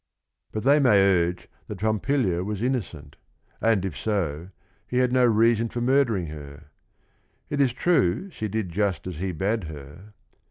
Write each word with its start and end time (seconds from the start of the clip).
But 0.51 0.63
they 0.63 0.79
may 0.79 0.97
urge 0.99 1.47
that 1.67 1.79
Pompilia 1.81 2.43
was 2.43 2.63
innocent, 2.63 3.17
and 3.61 3.85
if 3.85 3.95
so, 3.95 4.49
he 4.87 4.97
had 4.97 5.11
no 5.13 5.23
reason 5.23 5.69
for 5.69 5.79
murdering 5.79 6.25
her. 6.25 6.71
It 7.51 7.61
is 7.61 7.71
true 7.71 8.31
she 8.31 8.47
did 8.47 8.69
just 8.69 9.05
as 9.05 9.17
he 9.17 9.31
bade 9.31 9.65
her 9.65 10.15